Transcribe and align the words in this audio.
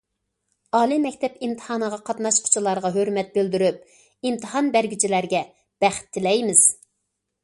ئالىي 0.77 0.99
مەكتەپ 1.01 1.33
ئىمتىھانىغا 1.47 1.99
قاتناشقۇچىلارغا 2.07 2.91
ھۆرمەت 2.95 3.29
بىلدۈرۈپ، 3.35 3.83
ئىمتىھان 4.29 4.71
بەرگۈچىلەرگە 4.77 5.43
بەخت 5.87 6.09
تىلەيمىز! 6.19 6.65